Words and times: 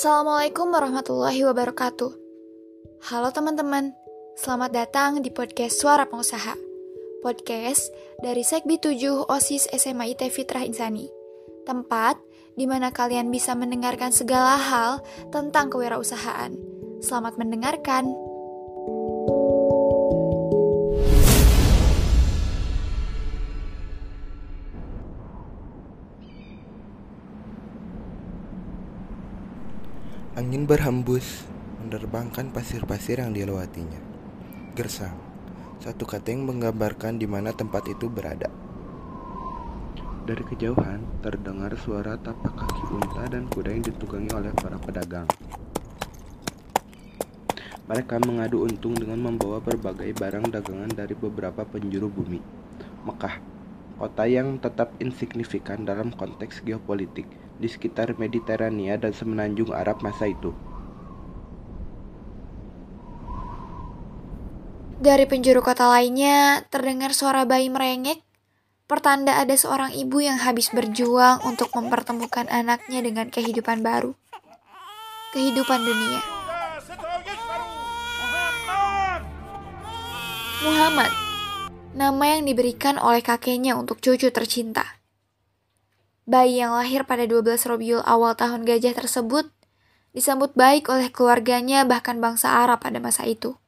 Assalamualaikum 0.00 0.72
warahmatullahi 0.72 1.44
wabarakatuh. 1.44 2.08
Halo 3.12 3.28
teman-teman, 3.36 3.92
selamat 4.32 4.72
datang 4.72 5.20
di 5.20 5.28
podcast 5.28 5.76
Suara 5.76 6.08
Pengusaha. 6.08 6.56
Podcast 7.20 7.92
dari 8.24 8.40
Sekbi 8.40 8.80
7 8.80 9.28
OSIS 9.28 9.68
SMA 9.68 10.16
IT 10.16 10.24
Fitrah 10.32 10.64
Insani. 10.64 11.04
Tempat 11.68 12.16
di 12.56 12.64
mana 12.64 12.88
kalian 12.88 13.28
bisa 13.28 13.52
mendengarkan 13.52 14.08
segala 14.08 14.56
hal 14.56 15.04
tentang 15.36 15.68
kewirausahaan. 15.68 16.56
Selamat 17.04 17.36
mendengarkan. 17.36 18.08
Angin 30.40 30.64
berhembus, 30.64 31.44
menerbangkan 31.84 32.48
pasir-pasir 32.48 33.20
yang 33.20 33.36
dilewatinya. 33.36 34.00
Gersang, 34.72 35.12
satu 35.84 36.08
kata 36.08 36.32
yang 36.32 36.48
menggambarkan 36.48 37.20
di 37.20 37.28
mana 37.28 37.52
tempat 37.52 37.84
itu 37.92 38.08
berada. 38.08 38.48
Dari 40.24 40.40
kejauhan, 40.40 41.20
terdengar 41.20 41.76
suara 41.76 42.16
tapak 42.16 42.56
kaki 42.56 42.84
unta 42.88 43.28
dan 43.28 43.52
kuda 43.52 43.68
yang 43.68 43.84
ditunggangi 43.84 44.32
oleh 44.32 44.52
para 44.56 44.80
pedagang. 44.80 45.28
Mereka 47.84 48.24
mengadu 48.24 48.64
untung 48.64 48.96
dengan 48.96 49.20
membawa 49.20 49.60
berbagai 49.60 50.08
barang 50.16 50.56
dagangan 50.56 50.88
dari 50.88 51.12
beberapa 51.20 51.68
penjuru 51.68 52.08
bumi. 52.08 52.40
Mekah, 53.04 53.44
kota 54.00 54.24
yang 54.24 54.56
tetap 54.56 54.96
insignifikan 55.04 55.84
dalam 55.84 56.08
konteks 56.08 56.64
geopolitik 56.64 57.28
di 57.60 57.68
sekitar 57.68 58.16
Mediterania 58.16 58.96
dan 58.96 59.12
semenanjung 59.12 59.76
Arab 59.76 60.00
masa 60.00 60.32
itu. 60.32 60.56
Dari 65.00 65.24
penjuru 65.24 65.64
kota 65.64 65.88
lainnya, 65.88 66.64
terdengar 66.68 67.16
suara 67.16 67.48
bayi 67.48 67.72
merengek, 67.72 68.20
pertanda 68.84 69.40
ada 69.40 69.56
seorang 69.56 69.96
ibu 69.96 70.20
yang 70.20 70.36
habis 70.36 70.68
berjuang 70.76 71.40
untuk 71.48 71.72
mempertemukan 71.72 72.44
anaknya 72.52 73.00
dengan 73.00 73.32
kehidupan 73.32 73.80
baru. 73.80 74.12
Kehidupan 75.32 75.80
dunia. 75.88 76.20
Muhammad, 80.60 81.08
nama 81.96 82.24
yang 82.36 82.44
diberikan 82.44 83.00
oleh 83.00 83.24
kakeknya 83.24 83.80
untuk 83.80 84.04
cucu 84.04 84.28
tercinta. 84.28 84.99
Bayi 86.30 86.62
yang 86.62 86.78
lahir 86.78 87.02
pada 87.02 87.26
12 87.26 87.42
Robiul 87.66 88.06
awal 88.06 88.38
tahun 88.38 88.62
gajah 88.62 88.94
tersebut 88.94 89.50
disambut 90.14 90.54
baik 90.54 90.86
oleh 90.86 91.10
keluarganya 91.10 91.82
bahkan 91.82 92.22
bangsa 92.22 92.54
Arab 92.54 92.86
pada 92.86 93.02
masa 93.02 93.26
itu. 93.26 93.58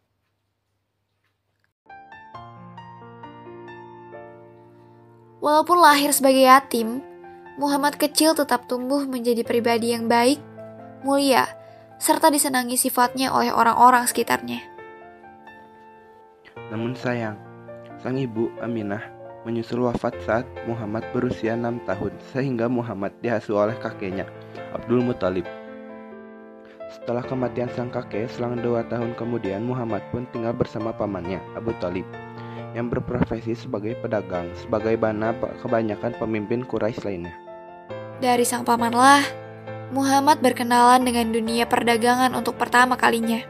Walaupun 5.43 5.75
lahir 5.83 6.15
sebagai 6.15 6.47
yatim, 6.47 7.03
Muhammad 7.59 7.99
kecil 7.99 8.39
tetap 8.39 8.71
tumbuh 8.71 9.03
menjadi 9.11 9.43
pribadi 9.43 9.91
yang 9.91 10.07
baik, 10.07 10.39
mulia, 11.03 11.51
serta 11.99 12.31
disenangi 12.31 12.79
sifatnya 12.79 13.35
oleh 13.35 13.51
orang-orang 13.51 14.07
sekitarnya. 14.07 14.63
Namun 16.71 16.95
sayang, 16.95 17.35
sang 17.99 18.15
ibu 18.15 18.55
Aminah 18.63 19.22
menyusul 19.43 19.87
wafat 19.87 20.15
saat 20.23 20.47
Muhammad 20.67 21.03
berusia 21.11 21.59
enam 21.59 21.83
tahun 21.85 22.15
sehingga 22.31 22.71
Muhammad 22.71 23.11
dihasuh 23.23 23.59
oleh 23.59 23.77
kakeknya, 23.79 24.27
Abdul 24.75 25.03
Muthalib. 25.03 25.47
Setelah 26.93 27.25
kematian 27.25 27.73
sang 27.73 27.89
kakek, 27.89 28.29
selang 28.29 28.61
dua 28.61 28.85
tahun 28.85 29.17
kemudian 29.17 29.65
Muhammad 29.65 30.05
pun 30.13 30.29
tinggal 30.29 30.53
bersama 30.53 30.93
pamannya, 30.93 31.41
Abu 31.57 31.73
Talib, 31.81 32.05
yang 32.77 32.93
berprofesi 32.93 33.57
sebagai 33.57 33.97
pedagang, 33.97 34.53
sebagai 34.61 35.01
bana 35.01 35.33
kebanyakan 35.65 36.13
pemimpin 36.21 36.69
Quraisy 36.69 37.01
lainnya. 37.03 37.33
Dari 38.21 38.45
sang 38.45 38.69
pamanlah, 38.69 39.25
Muhammad 39.93 40.41
berkenalan 40.45 41.05
dengan 41.05 41.33
dunia 41.33 41.65
perdagangan 41.69 42.33
untuk 42.33 42.61
pertama 42.61 42.97
kalinya. 42.97 43.41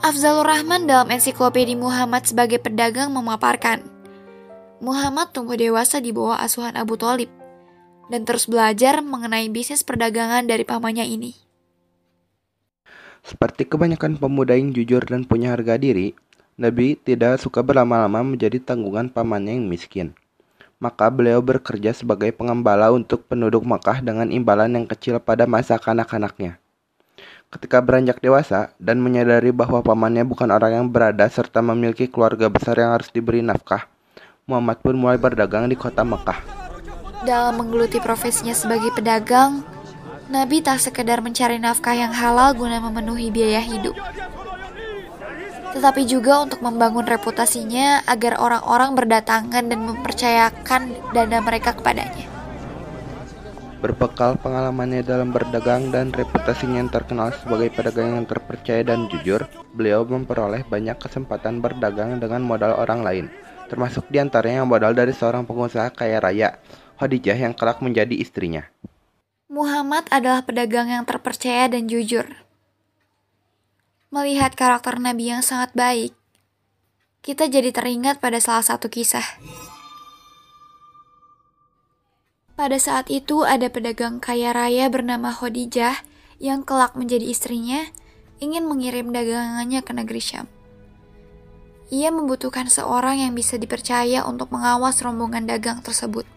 Afzalur 0.00 0.46
Rahman 0.48 0.88
dalam 0.88 1.10
ensiklopedi 1.10 1.76
Muhammad 1.76 2.24
sebagai 2.24 2.56
pedagang 2.62 3.12
memaparkan, 3.12 3.84
Muhammad 4.80 5.36
tumbuh 5.36 5.60
dewasa 5.60 6.00
di 6.00 6.08
bawah 6.08 6.40
asuhan 6.40 6.72
Abu 6.72 6.96
Talib 6.96 7.28
dan 8.08 8.24
terus 8.24 8.48
belajar 8.48 9.04
mengenai 9.04 9.52
bisnis 9.52 9.84
perdagangan 9.84 10.48
dari 10.48 10.64
pamannya 10.64 11.04
ini. 11.04 11.36
Seperti 13.20 13.68
kebanyakan 13.68 14.16
pemuda 14.16 14.56
yang 14.56 14.72
jujur 14.72 15.04
dan 15.04 15.28
punya 15.28 15.52
harga 15.52 15.76
diri, 15.76 16.16
Nabi 16.56 16.96
tidak 16.96 17.44
suka 17.44 17.60
berlama-lama 17.60 18.24
menjadi 18.24 18.56
tanggungan 18.56 19.12
pamannya 19.12 19.60
yang 19.60 19.68
miskin. 19.68 20.16
Maka 20.80 21.12
beliau 21.12 21.44
bekerja 21.44 21.92
sebagai 21.92 22.32
pengembala 22.32 22.88
untuk 22.88 23.28
penduduk 23.28 23.60
Makkah 23.68 24.00
dengan 24.00 24.32
imbalan 24.32 24.80
yang 24.80 24.88
kecil 24.88 25.20
pada 25.20 25.44
masa 25.44 25.76
kanak-kanaknya. 25.76 26.56
Ketika 27.52 27.84
beranjak 27.84 28.24
dewasa 28.24 28.72
dan 28.80 29.04
menyadari 29.04 29.52
bahwa 29.52 29.84
pamannya 29.84 30.24
bukan 30.24 30.48
orang 30.48 30.72
yang 30.72 30.86
berada 30.88 31.28
serta 31.28 31.60
memiliki 31.60 32.08
keluarga 32.08 32.48
besar 32.48 32.80
yang 32.80 32.96
harus 32.96 33.12
diberi 33.12 33.44
nafkah, 33.44 33.84
Muhammad 34.50 34.82
pun 34.82 34.98
mulai 34.98 35.14
berdagang 35.14 35.70
di 35.70 35.78
kota 35.78 36.02
Mekah. 36.02 36.42
Dalam 37.22 37.54
menggeluti 37.54 38.02
profesinya 38.02 38.50
sebagai 38.50 38.90
pedagang, 38.90 39.62
Nabi 40.30 40.62
tak 40.62 40.82
sekedar 40.82 41.22
mencari 41.22 41.58
nafkah 41.58 41.94
yang 41.94 42.10
halal 42.10 42.54
guna 42.54 42.78
memenuhi 42.78 43.34
biaya 43.34 43.58
hidup, 43.58 43.98
tetapi 45.74 46.06
juga 46.06 46.46
untuk 46.46 46.62
membangun 46.62 47.02
reputasinya 47.02 48.06
agar 48.06 48.38
orang-orang 48.38 48.94
berdatangan 48.94 49.66
dan 49.66 49.80
mempercayakan 49.82 50.94
dana 51.10 51.38
mereka 51.42 51.74
kepadanya. 51.74 52.29
Berbekal 53.80 54.36
pengalamannya 54.36 55.00
dalam 55.00 55.32
berdagang 55.32 55.88
dan 55.88 56.12
reputasinya 56.12 56.84
yang 56.84 56.92
terkenal 56.92 57.32
sebagai 57.32 57.72
pedagang 57.72 58.12
yang 58.12 58.28
terpercaya 58.28 58.84
dan 58.84 59.08
jujur, 59.08 59.48
beliau 59.72 60.04
memperoleh 60.04 60.68
banyak 60.68 61.00
kesempatan 61.00 61.64
berdagang 61.64 62.20
dengan 62.20 62.44
modal 62.44 62.76
orang 62.76 63.00
lain, 63.00 63.26
termasuk 63.72 64.04
di 64.12 64.20
antaranya 64.20 64.68
modal 64.68 64.92
dari 64.92 65.16
seorang 65.16 65.48
pengusaha 65.48 65.88
kaya 65.96 66.20
raya, 66.20 66.60
Khadijah 67.00 67.40
yang 67.40 67.56
kelak 67.56 67.80
menjadi 67.80 68.12
istrinya. 68.20 68.68
Muhammad 69.48 70.04
adalah 70.12 70.44
pedagang 70.44 70.92
yang 70.92 71.08
terpercaya 71.08 71.64
dan 71.72 71.88
jujur. 71.88 72.28
Melihat 74.12 74.52
karakter 74.60 75.00
Nabi 75.00 75.32
yang 75.32 75.40
sangat 75.40 75.72
baik, 75.72 76.12
kita 77.24 77.48
jadi 77.48 77.72
teringat 77.72 78.20
pada 78.20 78.44
salah 78.44 78.60
satu 78.60 78.92
kisah. 78.92 79.24
Pada 82.60 82.76
saat 82.76 83.08
itu 83.08 83.40
ada 83.40 83.72
pedagang 83.72 84.20
kaya 84.20 84.52
raya 84.52 84.92
bernama 84.92 85.32
Khadijah 85.32 86.04
yang 86.44 86.60
kelak 86.60 86.92
menjadi 86.92 87.24
istrinya 87.24 87.88
ingin 88.36 88.68
mengirim 88.68 89.16
dagangannya 89.16 89.80
ke 89.80 89.96
negeri 89.96 90.20
Syam. 90.20 90.44
Ia 91.88 92.12
membutuhkan 92.12 92.68
seorang 92.68 93.24
yang 93.24 93.32
bisa 93.32 93.56
dipercaya 93.56 94.28
untuk 94.28 94.52
mengawas 94.52 95.00
rombongan 95.00 95.48
dagang 95.48 95.80
tersebut. 95.80 96.28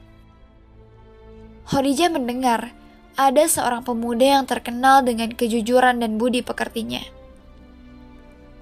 Khadijah 1.68 2.16
mendengar 2.16 2.72
ada 3.20 3.44
seorang 3.44 3.84
pemuda 3.84 4.40
yang 4.40 4.48
terkenal 4.48 5.04
dengan 5.04 5.36
kejujuran 5.36 6.00
dan 6.00 6.16
budi 6.16 6.40
pekertinya. 6.40 7.04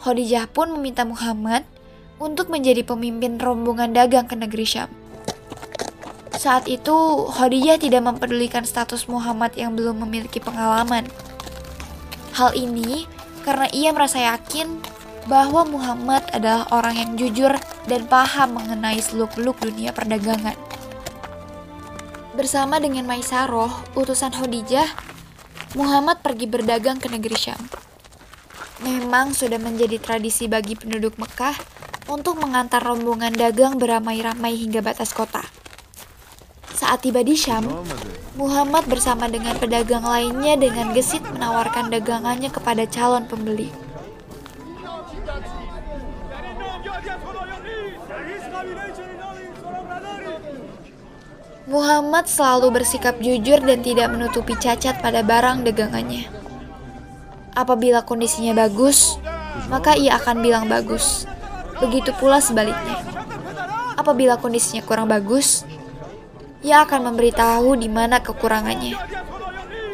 Khadijah 0.01 0.49
pun 0.49 0.73
meminta 0.73 1.05
Muhammad 1.05 1.61
untuk 2.17 2.49
menjadi 2.49 2.81
pemimpin 2.81 3.37
rombongan 3.37 3.93
dagang 3.93 4.25
ke 4.25 4.33
negeri 4.33 4.65
Syam. 4.65 5.00
Saat 6.41 6.65
itu, 6.65 7.29
Khadijah 7.29 7.77
tidak 7.77 8.01
mempedulikan 8.01 8.65
status 8.65 9.05
Muhammad 9.05 9.53
yang 9.53 9.77
belum 9.77 10.01
memiliki 10.01 10.41
pengalaman. 10.41 11.05
Hal 12.33 12.57
ini 12.57 13.05
karena 13.45 13.69
ia 13.69 13.93
merasa 13.93 14.17
yakin 14.17 14.81
bahwa 15.29 15.69
Muhammad 15.69 16.25
adalah 16.33 16.65
orang 16.73 16.97
yang 16.97 17.11
jujur 17.13 17.53
dan 17.85 18.09
paham 18.09 18.57
mengenai 18.57 18.97
seluk-beluk 19.05 19.53
dunia 19.61 19.93
perdagangan. 19.93 20.57
Bersama 22.33 22.81
dengan 22.81 23.05
Maisaroh, 23.05 23.69
utusan 23.93 24.33
Khadijah, 24.33 24.89
Muhammad 25.77 26.25
pergi 26.25 26.49
berdagang 26.49 26.97
ke 26.97 27.05
negeri 27.05 27.37
Syam. 27.37 27.61
Memang 28.81 29.37
sudah 29.37 29.61
menjadi 29.61 30.01
tradisi 30.01 30.49
bagi 30.49 30.73
penduduk 30.73 31.21
Mekah 31.21 31.53
untuk 32.09 32.41
mengantar 32.41 32.81
rombongan 32.81 33.29
dagang 33.29 33.77
beramai-ramai 33.77 34.57
hingga 34.57 34.81
batas 34.81 35.13
kota. 35.13 35.60
Saat 36.91 37.07
tiba 37.07 37.23
di 37.23 37.39
Syam, 37.39 37.63
Muhammad 38.35 38.83
bersama 38.83 39.23
dengan 39.31 39.55
pedagang 39.55 40.03
lainnya 40.03 40.59
dengan 40.59 40.91
gesit 40.91 41.23
menawarkan 41.23 41.87
dagangannya 41.87 42.51
kepada 42.51 42.83
calon 42.83 43.23
pembeli. 43.31 43.71
Muhammad 51.63 52.27
selalu 52.27 52.83
bersikap 52.83 53.23
jujur 53.23 53.63
dan 53.63 53.79
tidak 53.79 54.11
menutupi 54.11 54.59
cacat 54.59 54.99
pada 54.99 55.23
barang 55.23 55.63
dagangannya. 55.63 56.27
Apabila 57.55 58.03
kondisinya 58.03 58.67
bagus, 58.67 59.15
maka 59.71 59.95
ia 59.95 60.19
akan 60.19 60.43
bilang 60.43 60.67
bagus. 60.67 61.23
Begitu 61.79 62.11
pula 62.19 62.43
sebaliknya. 62.43 62.99
Apabila 63.95 64.35
kondisinya 64.35 64.83
kurang 64.83 65.07
bagus, 65.07 65.63
ia 66.61 66.85
akan 66.85 67.13
memberitahu 67.13 67.77
di 67.77 67.89
mana 67.89 68.21
kekurangannya. 68.21 68.97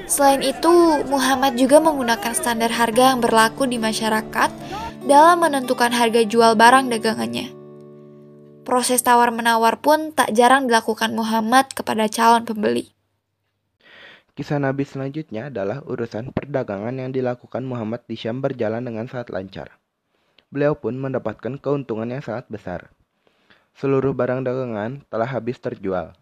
Selain 0.08 0.40
itu, 0.40 1.04
Muhammad 1.12 1.60
juga 1.60 1.84
menggunakan 1.84 2.32
standar 2.32 2.72
harga 2.72 3.12
yang 3.12 3.20
berlaku 3.20 3.68
di 3.68 3.76
masyarakat 3.76 4.50
dalam 5.04 5.44
menentukan 5.44 5.92
harga 5.92 6.24
jual 6.24 6.56
barang 6.56 6.88
dagangannya. 6.88 7.52
Proses 8.64 9.00
tawar-menawar 9.00 9.80
pun 9.80 10.12
tak 10.12 10.36
jarang 10.36 10.68
dilakukan 10.68 11.16
Muhammad 11.16 11.72
kepada 11.72 12.08
calon 12.12 12.44
pembeli. 12.44 12.92
Kisah 14.36 14.60
Nabi 14.60 14.84
selanjutnya 14.84 15.48
adalah 15.50 15.82
urusan 15.88 16.36
perdagangan 16.36 16.94
yang 17.00 17.16
dilakukan 17.16 17.64
Muhammad 17.64 18.04
di 18.06 18.20
Syam 18.20 18.44
berjalan 18.44 18.84
dengan 18.84 19.08
sangat 19.08 19.32
lancar. 19.32 19.80
Beliau 20.52 20.76
pun 20.76 20.96
mendapatkan 20.96 21.60
keuntungan 21.60 22.08
yang 22.08 22.24
sangat 22.24 22.48
besar. 22.48 22.92
Seluruh 23.76 24.16
barang 24.16 24.44
dagangan 24.46 25.04
telah 25.10 25.28
habis 25.28 25.60
terjual. 25.60 26.16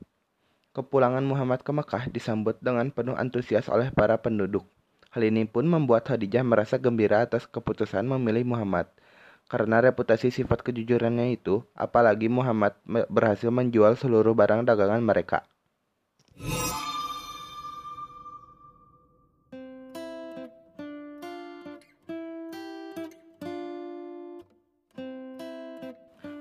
Kepulangan 0.76 1.24
Muhammad 1.24 1.64
ke 1.64 1.72
Mekah 1.72 2.12
disambut 2.12 2.60
dengan 2.60 2.92
penuh 2.92 3.16
antusias 3.16 3.72
oleh 3.72 3.96
para 3.96 4.20
penduduk. 4.20 4.68
Hal 5.16 5.24
ini 5.24 5.48
pun 5.48 5.64
membuat 5.64 6.04
Khadijah 6.12 6.44
merasa 6.44 6.76
gembira 6.76 7.24
atas 7.24 7.48
keputusan 7.48 8.04
memilih 8.04 8.44
Muhammad– 8.44 8.92
karena 9.46 9.78
reputasi 9.78 10.34
sifat 10.34 10.66
kejujurannya 10.66 11.38
itu, 11.38 11.62
apalagi 11.78 12.26
Muhammad 12.26 12.74
berhasil 12.86 13.54
menjual 13.54 13.94
seluruh 13.94 14.34
barang 14.34 14.66
dagangan 14.66 15.02
mereka. 15.06 15.46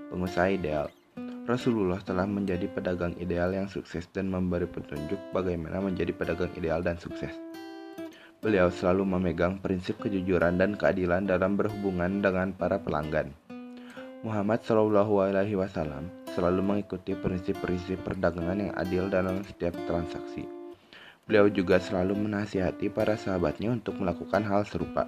Pengusaha 0.08 0.48
ideal 0.48 0.88
Rasulullah 1.44 2.00
telah 2.00 2.24
menjadi 2.24 2.64
pedagang 2.72 3.12
ideal 3.20 3.52
yang 3.52 3.68
sukses 3.68 4.08
dan 4.16 4.32
memberi 4.32 4.64
petunjuk 4.64 5.20
bagaimana 5.28 5.76
menjadi 5.76 6.16
pedagang 6.16 6.48
ideal 6.56 6.80
dan 6.80 6.96
sukses. 6.96 7.36
Beliau 8.40 8.72
selalu 8.72 9.04
memegang 9.04 9.60
prinsip 9.60 10.00
kejujuran 10.00 10.56
dan 10.56 10.72
keadilan 10.72 11.28
dalam 11.28 11.60
berhubungan 11.60 12.24
dengan 12.24 12.56
para 12.56 12.80
pelanggan. 12.80 13.28
Muhammad 14.24 14.64
Shallallahu 14.64 15.20
Alaihi 15.20 15.60
Wasallam 15.60 16.08
selalu 16.32 16.64
mengikuti 16.64 17.12
prinsip-prinsip 17.12 18.00
perdagangan 18.00 18.64
yang 18.64 18.72
adil 18.80 19.12
dalam 19.12 19.44
setiap 19.44 19.76
transaksi. 19.84 20.48
Beliau 21.28 21.52
juga 21.52 21.76
selalu 21.76 22.24
menasihati 22.24 22.88
para 22.88 23.20
sahabatnya 23.20 23.68
untuk 23.68 24.00
melakukan 24.00 24.40
hal 24.48 24.64
serupa. 24.64 25.04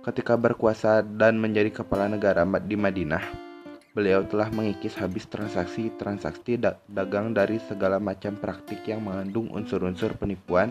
Ketika 0.00 0.40
berkuasa 0.40 1.04
dan 1.04 1.36
menjadi 1.36 1.84
kepala 1.84 2.08
negara 2.08 2.48
di 2.64 2.76
Madinah, 2.80 3.49
beliau 3.90 4.22
telah 4.22 4.46
mengikis 4.54 4.94
habis 4.94 5.26
transaksi-transaksi 5.26 6.62
dagang 6.86 7.34
dari 7.34 7.58
segala 7.66 7.98
macam 7.98 8.38
praktik 8.38 8.86
yang 8.86 9.02
mengandung 9.02 9.50
unsur-unsur 9.50 10.14
penipuan, 10.14 10.70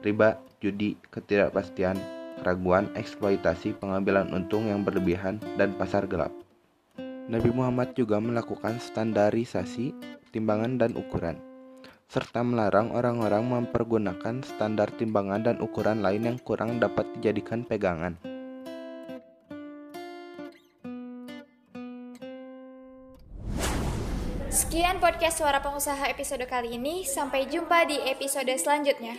riba, 0.00 0.40
judi, 0.64 0.96
ketidakpastian, 1.12 2.00
keraguan, 2.40 2.88
eksploitasi, 2.96 3.76
pengambilan 3.76 4.32
untung 4.32 4.70
yang 4.70 4.86
berlebihan, 4.86 5.42
dan 5.60 5.76
pasar 5.76 6.08
gelap. 6.08 6.32
Nabi 7.28 7.52
Muhammad 7.52 7.92
juga 7.92 8.16
melakukan 8.16 8.80
standarisasi 8.80 9.92
timbangan 10.32 10.80
dan 10.80 10.96
ukuran, 10.96 11.36
serta 12.08 12.40
melarang 12.40 12.88
orang-orang 12.96 13.44
mempergunakan 13.44 14.40
standar 14.40 14.88
timbangan 14.96 15.44
dan 15.44 15.56
ukuran 15.60 16.00
lain 16.00 16.24
yang 16.24 16.38
kurang 16.40 16.80
dapat 16.80 17.04
dijadikan 17.20 17.68
pegangan. 17.68 18.16
Sekian 24.58 24.98
podcast 24.98 25.38
Suara 25.38 25.62
Pengusaha 25.62 26.10
episode 26.10 26.42
kali 26.50 26.74
ini. 26.74 27.06
Sampai 27.06 27.46
jumpa 27.46 27.86
di 27.86 27.94
episode 28.10 28.50
selanjutnya. 28.58 29.14